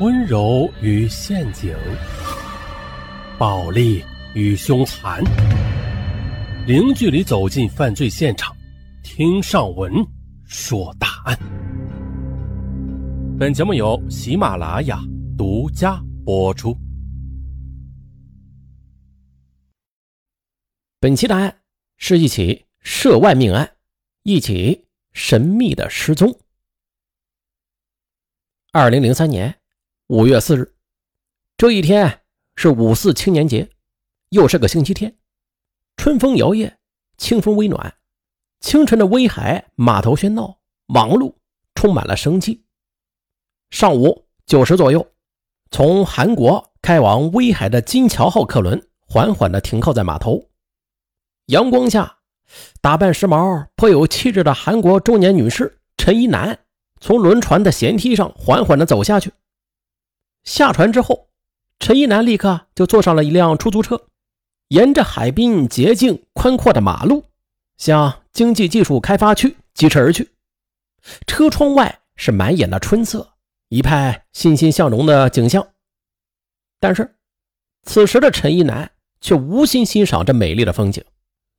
[0.00, 1.72] 温柔与陷阱，
[3.38, 5.22] 暴力与凶残，
[6.66, 8.56] 零距离走进犯罪现场，
[9.04, 9.92] 听上文
[10.46, 11.38] 说大案。
[13.38, 14.98] 本节目由喜马拉雅
[15.38, 16.76] 独家播出。
[20.98, 21.56] 本期答案
[21.98, 23.76] 是一起涉外命案，
[24.24, 26.36] 一起神秘的失踪。
[28.72, 29.56] 二零零三年。
[30.08, 30.70] 五月四日，
[31.56, 32.20] 这一天
[32.56, 33.70] 是五四青年节，
[34.28, 35.16] 又是个星期天。
[35.96, 36.74] 春风摇曳，
[37.16, 37.94] 清风微暖，
[38.60, 41.32] 清晨的威海码头喧闹忙碌，
[41.74, 42.66] 充满了生机。
[43.70, 45.10] 上午九时左右，
[45.70, 50.50] 从韩国开往威海的金桥号客轮缓缓地停靠在码头。
[51.46, 52.18] 阳光下，
[52.82, 56.58] 打扮时髦、颇有气质的韩国中年女士陈一楠
[57.00, 59.32] 从轮船的舷梯上缓缓地走下去。
[60.44, 61.28] 下船之后，
[61.78, 64.08] 陈一楠立刻就坐上了一辆出租车，
[64.68, 67.24] 沿着海滨洁净宽阔的马路，
[67.76, 70.30] 向经济技术开发区疾驰而去。
[71.26, 73.34] 车窗外是满眼的春色，
[73.68, 75.66] 一派欣欣向荣的景象。
[76.78, 77.14] 但是，
[77.82, 81.02] 此时的陈一楠却无心欣赏这美丽的风景。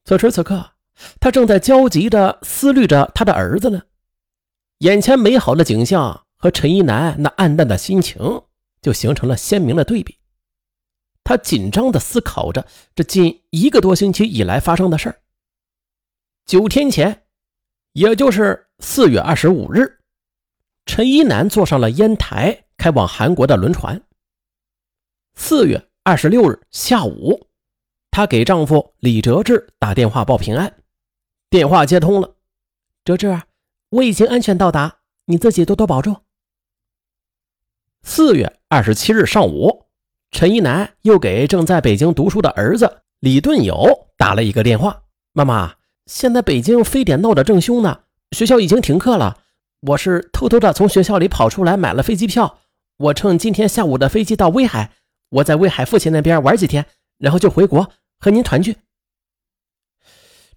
[0.05, 0.71] 此时此刻，
[1.19, 3.81] 他正在焦急地思虑着他的儿子呢。
[4.79, 8.43] 眼前美好的景象和陈一楠那暗淡的心情。
[8.85, 10.15] 就形成了鲜明的对比。
[11.23, 15.19] 他紧张地思考着这近一个多星期以来发生的事儿。
[16.45, 17.25] 九天前，
[17.93, 20.03] 也就是四月二十五日，
[20.85, 23.99] 陈一楠坐上了烟台开往韩国的轮船。
[25.33, 27.47] 四月二十六日下午，
[28.11, 30.83] 她给丈夫李哲志打电话报平安，
[31.49, 32.35] 电话接通了
[33.03, 33.41] ：“哲志，
[33.89, 36.21] 我已经安全到达，你自己多多保重。”
[38.07, 39.87] 四月二十七日上午，
[40.29, 45.01] 陈一楠又给正在北京读书的儿子李顿友打了一个电话
[45.33, 45.73] ：“妈妈，
[46.05, 48.01] 现在北京非典闹得正凶呢，
[48.31, 49.39] 学校已经停课了。
[49.81, 52.59] 我是偷偷的从学校里跑出来买了飞机票，
[52.97, 54.91] 我乘今天下午的飞机到威海，
[55.29, 56.85] 我在威海父亲那边玩几天，
[57.17, 57.89] 然后就回国
[58.19, 58.77] 和您团聚。”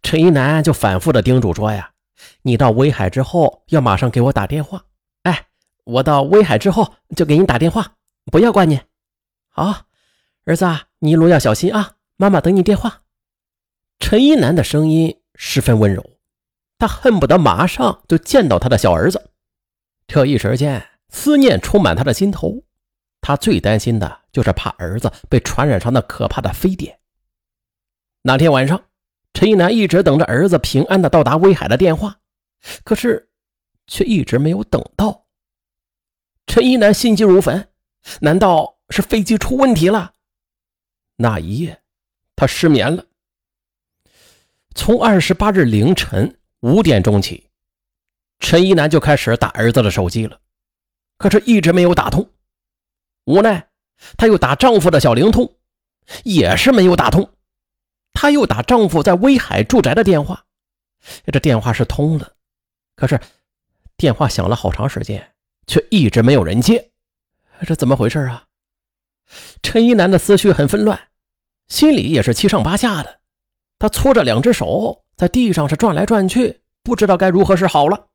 [0.02, 1.92] 陈一楠就反复的叮嘱说：“呀，
[2.42, 4.84] 你到威海之后要马上给我打电话。”
[5.88, 7.94] 我到威海之后就给你打电话，
[8.26, 8.86] 不要挂念。
[9.48, 9.86] 好，
[10.44, 10.66] 儿子，
[10.98, 11.96] 你一路要小心啊！
[12.16, 13.04] 妈妈等你电话。
[13.98, 16.18] 陈一楠的声音十分温柔，
[16.78, 19.30] 他恨不得马上就见到他的小儿子。
[20.06, 22.64] 这一时间，思念充满他的心头。
[23.22, 27.00] 他最担心的就是怕儿子被传染上那可怕的非典。
[28.20, 28.84] 那天晚上，
[29.32, 32.18] 陈一楠一直等着儿子平安的到达威海的电话，
[32.84, 33.30] 可是
[33.86, 35.24] 却一直没有等到。
[36.48, 37.68] 陈一楠心急如焚，
[38.20, 40.14] 难道是飞机出问题了？
[41.16, 41.82] 那一夜，
[42.34, 43.04] 他失眠了。
[44.74, 47.50] 从二十八日凌晨五点钟起，
[48.40, 50.40] 陈一楠就开始打儿子的手机了，
[51.18, 52.28] 可是一直没有打通。
[53.24, 53.68] 无奈，
[54.16, 55.54] 他又打丈夫的小灵通，
[56.24, 57.30] 也是没有打通。
[58.14, 60.46] 他又打丈夫在威海住宅的电话，
[61.26, 62.32] 这电话是通了，
[62.96, 63.20] 可是
[63.98, 65.34] 电话响了好长时间。
[65.68, 66.90] 却一直没有人接，
[67.64, 68.46] 这怎么回事啊？
[69.62, 70.98] 陈一楠的思绪很纷乱，
[71.68, 73.20] 心里也是七上八下的。
[73.78, 78.06] 他搓着两只手在地上是转来转去，不知道该如何是好了。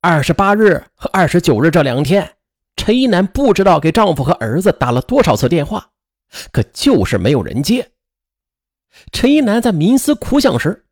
[0.00, 2.36] 二十八日和二十九日这两天，
[2.76, 5.90] 陈一楠不知道给丈夫和儿子打了多少次电话，
[6.52, 7.90] 可就是没有人接。
[9.12, 10.84] 陈一楠在冥思苦想时，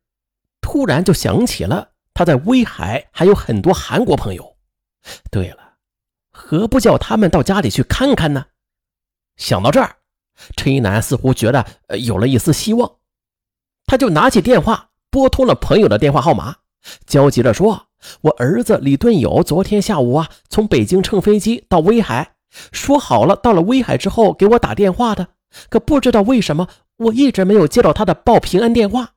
[0.59, 4.56] 突然就想起了他在威海还有很多韩国朋友。
[5.31, 5.73] 对了，
[6.31, 8.45] 何不叫他们到家里去看看呢？
[9.37, 9.97] 想到这儿，
[10.55, 11.65] 陈一楠似乎觉得
[11.99, 12.91] 有了一丝希望，
[13.85, 16.57] 他就拿起电话拨通了朋友的电话号码，
[17.05, 17.87] 焦急地说
[18.21, 22.35] ：“我儿子李顿友昨天下午啊，从北京乘飞机到威海，
[22.71, 25.27] 说好了到了威海之后给我打电话的，
[25.69, 26.67] 可不知道为什么
[26.97, 29.11] 我一直没有接到他的报平安电话。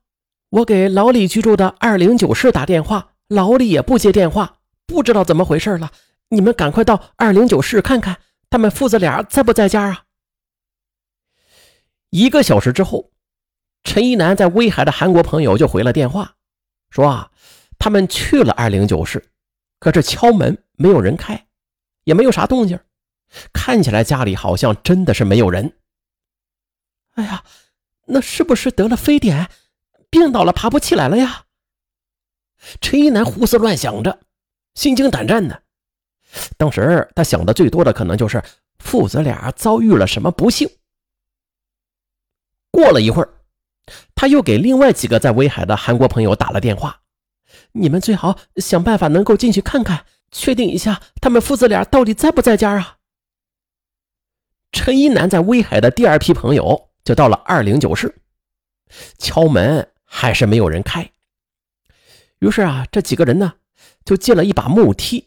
[0.51, 4.57] 我给老李居住的二零九室打电话，老李也不接电话。”
[4.91, 5.93] 不知道怎么回事了，
[6.31, 8.19] 你们赶快到二零九室看看，
[8.51, 10.05] 他们父子俩在不在家啊？
[12.11, 13.13] 一个小时之后，
[13.85, 16.35] 陈一楠在威海的韩国朋友就回了电话，
[16.91, 17.31] 说啊，
[17.79, 19.31] 他们去了二零九室，
[19.79, 21.47] 可是敲门没有人开，
[22.03, 22.81] 也没有啥动静，
[23.53, 25.73] 看起来家里好像真的是没有人。
[27.15, 27.45] 哎呀，
[28.07, 29.49] 那是不是得了非典，
[30.11, 31.45] 病倒了，爬不起来了呀？
[32.81, 34.19] 陈一楠胡思乱想着。
[34.75, 35.63] 心惊胆战的，
[36.57, 38.43] 当时他想的最多的可能就是
[38.79, 40.69] 父子俩遭遇了什么不幸。
[42.71, 43.35] 过了一会儿，
[44.15, 47.03] 他又给另外几个在威海的韩国朋友打了电话
[47.73, 52.99] ：“你们最好想办法能够进去看看，确定一下他们父子俩到底在不在家啊。”
[54.73, 58.23] 陈一南在威海的第二批朋友就到了二零九室，
[59.19, 61.11] 敲门还是没有人开。
[62.39, 63.55] 于是啊，这几个人呢
[64.11, 65.25] 就借了一把木梯，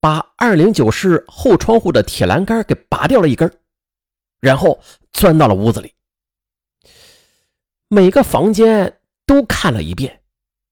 [0.00, 3.48] 把二零九室后窗户的铁栏杆给拔掉了一根，
[4.40, 4.82] 然后
[5.12, 5.92] 钻到了屋子里。
[7.86, 10.20] 每个房间都看了一遍，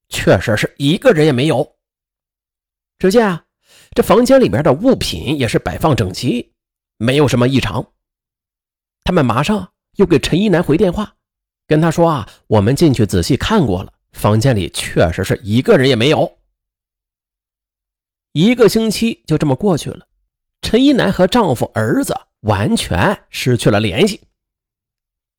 [0.09, 1.77] 确实是一个人也没有。
[2.99, 3.45] 只见啊，
[3.95, 6.53] 这房间里面的物品也是摆放整齐，
[6.97, 7.93] 没有什么异常。
[9.05, 11.15] 他们马上又给陈一南回电话，
[11.69, 16.39] 跟他说啊，我们进去仔细看过了，房间里确实是一个人也没有。
[18.33, 20.07] 一个星期就这么过去了，
[20.63, 24.23] 陈一南和丈夫、儿子完全失去了联系。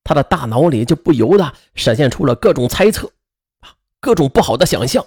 [0.03, 3.11] 他的大脑里就不由得闪现出了各种猜测，
[3.99, 5.05] 各种不好的想象。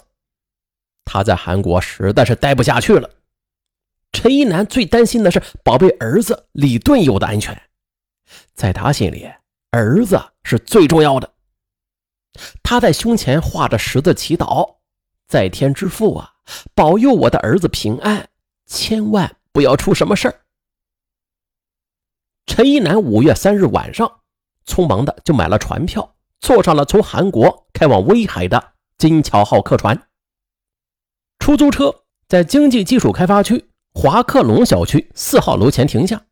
[1.04, 3.08] 他在韩国实在是待不下去了。
[4.12, 7.60] 陈一南最担心的是宝贝儿子李顿友的安全。
[8.54, 9.30] 在他心里，
[9.70, 11.30] 儿子是最重要的。
[12.62, 14.78] 他在胸前画着十字祈祷，
[15.28, 16.35] 在天之父啊，
[16.74, 18.28] 保佑我的儿子平安，
[18.66, 20.40] 千万不要出什么事儿。
[22.46, 24.20] 陈一南五月三日晚上，
[24.64, 30.08] 匆忙的就买了船票，坐上了从韩国开往威海的金桥号客船。
[31.38, 36.26] 出租车在经济技术开发区华克隆小区四号楼前停下。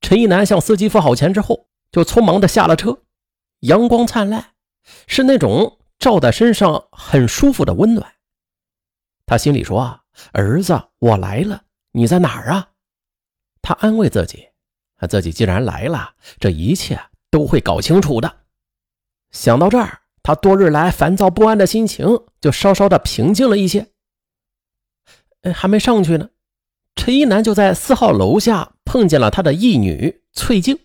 [0.00, 3.02] 陈一南向司机付好钱之后，就匆忙的下了车。
[3.60, 4.52] 阳光灿烂，
[5.06, 8.15] 是那种照在身上很舒服的温暖。
[9.26, 10.00] 他心里说：“啊，
[10.32, 12.70] 儿子，我来了，你在哪儿啊？”
[13.60, 14.46] 他安慰自己
[14.96, 16.98] ：“他自己既然来了，这一切
[17.30, 18.44] 都会搞清楚的。”
[19.32, 22.06] 想到这儿，他多日来烦躁不安的心情
[22.40, 23.88] 就稍稍的平静了一些。
[25.52, 26.30] 还没上去呢。
[26.94, 30.78] 陈一南就在四号楼下碰见了他的义女翠静，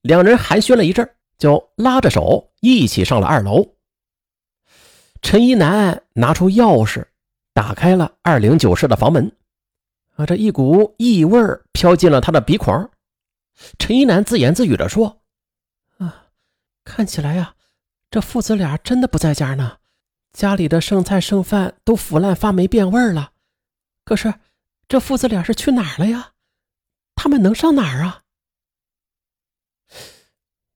[0.00, 1.08] 两人寒暄了一阵，
[1.38, 3.76] 就拉着手一起上了二楼。
[5.22, 7.06] 陈一南拿出钥匙，
[7.52, 9.30] 打开了二零九室的房门，
[10.16, 11.38] 啊，这一股异味
[11.72, 12.90] 飘进了他的鼻孔。
[13.78, 15.20] 陈一南自言自语地说
[15.98, 16.26] ：“啊，
[16.84, 17.54] 看起来呀，
[18.10, 19.78] 这父子俩真的不在家呢，
[20.32, 23.32] 家里的剩菜剩饭都腐烂发霉变味了。
[24.04, 24.34] 可是……”
[24.90, 26.32] 这父子俩是去哪儿了呀？
[27.14, 28.24] 他们能上哪儿啊？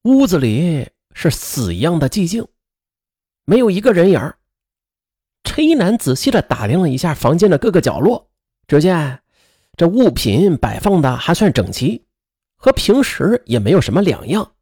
[0.02, 2.46] 屋子里是死一样的寂静，
[3.44, 4.32] 没有一个人影。
[5.44, 8.30] 陈一南仔细的打量了一下房间的各个角落，
[8.66, 9.20] 只见
[9.76, 12.06] 这物品摆放的还算整齐，
[12.56, 14.52] 和平时也没有什么两样。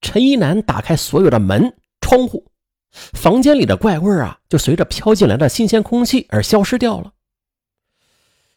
[0.00, 2.50] 陈一南打开所有的门窗户，
[2.92, 7.12] 房间里的怪味啊，就随着飘进来的新鲜空气而消失掉了。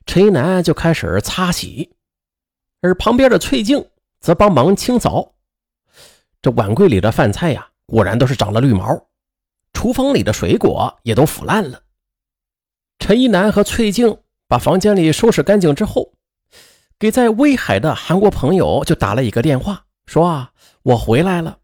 [0.06, 1.96] 陈一南就开始擦洗，
[2.82, 3.90] 而旁边的翠静
[4.20, 5.34] 则帮忙清扫。
[6.42, 9.06] 这碗柜里的饭菜呀，果然都是长了绿毛；
[9.72, 11.84] 厨房里的水果也都腐烂了。
[12.98, 14.18] 陈一南和翠静
[14.48, 16.16] 把房间里收拾干净之后，
[16.98, 21.60] 给在威海的韩国朋友就打了一个电话，说：“啊，我回来了。”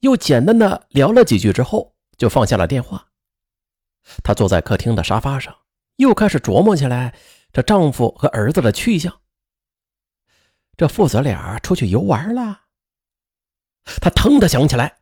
[0.00, 3.08] 又简单的聊了几句之后，就放下了电话。
[4.24, 5.54] 她坐在客厅的沙发上，
[5.96, 7.14] 又开始琢磨起来。
[7.52, 9.20] 这丈夫和儿子的去向，
[10.78, 12.62] 这父子俩出去游玩了。
[14.00, 14.99] 他腾的想起来，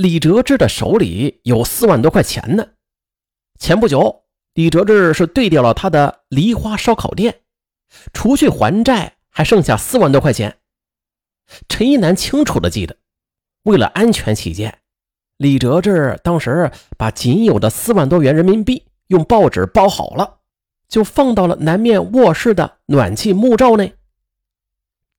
[0.00, 2.68] 李哲志的手里有四万多块钱呢。
[3.58, 7.42] 前不久，李哲志是对掉了他的梨花烧烤店，
[8.14, 10.56] 除去还债，还剩下四万多块钱。
[11.68, 12.96] 陈一南清楚的记得，
[13.64, 14.78] 为了安全起见，
[15.36, 20.38] 李哲志当时把仅有的四万多元人民币用报纸包好了。
[20.88, 23.92] 就放到了南面卧室的暖气木罩内。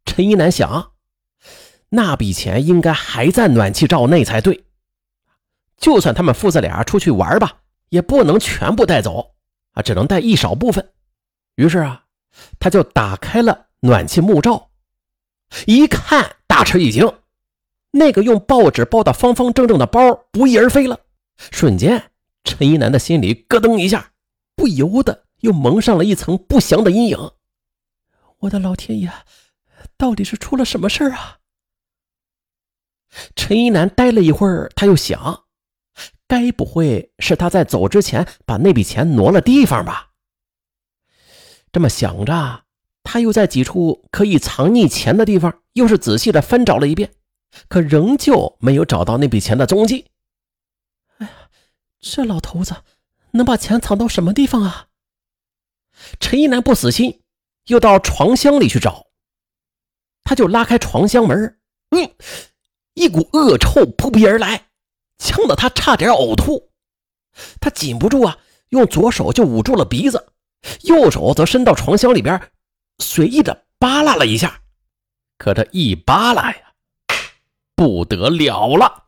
[0.06, 0.94] 陈一南想，
[1.90, 4.66] 那笔钱应该还在暖气罩内才对。
[5.82, 7.58] 就算他们父子俩出去玩吧，
[7.90, 9.34] 也不能全部带走
[9.74, 10.94] 啊，只能带一少部分。
[11.56, 12.06] 于是啊，
[12.58, 14.70] 他就打开了暖气木罩，
[15.66, 17.12] 一看大吃一惊，
[17.92, 20.98] 那个用报纸包的方方正正的包不翼而飞了。
[21.52, 22.12] 瞬间，
[22.46, 24.14] 陈一南的心里咯噔一下，
[24.56, 25.26] 不由得。
[25.42, 27.32] 又蒙上了一层不祥的阴影。
[28.42, 29.12] 我的老天爷，
[29.98, 31.40] 到底是出了什么事啊？
[33.36, 35.46] 陈一南呆了一会儿，他又想，
[36.32, 40.12] 该不会是他在走之前把那笔钱挪了地方吧？
[41.74, 42.64] 这么想着，
[43.04, 47.12] 他又在几处可以藏匿钱的地方，又是仔细的翻找了一遍，
[47.68, 50.06] 可仍旧没有找到那笔钱的踪迹。
[51.18, 51.34] 哎呀，
[52.00, 52.78] 这老头子
[53.32, 54.88] 能把钱藏到什么地方啊？
[56.22, 57.24] 陈一南不死心，
[57.66, 59.08] 又到床箱里去找。
[60.24, 61.60] 他就拉开床箱门，
[61.90, 62.10] 嗯，
[62.94, 64.71] 一股恶臭扑鼻而来，
[65.22, 66.72] 呛得他差点呕吐。
[67.62, 68.38] 他禁不住啊，
[68.70, 70.34] 用左手就捂住了鼻子，
[70.82, 72.52] 右手则伸到床箱里边，
[72.98, 74.62] 随意的扒拉了一下。
[75.38, 76.74] 可这一扒拉呀，
[77.76, 79.01] 不得了了！